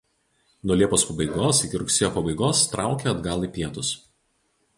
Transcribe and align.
Nuo 0.69 0.77
liepos 0.81 1.03
pabaigos 1.09 1.59
iki 1.67 1.81
rugsėjo 1.83 2.11
pabaigos 2.17 2.63
traukia 2.73 3.13
atgal 3.15 3.47
į 3.51 3.53
pietus. 3.61 3.95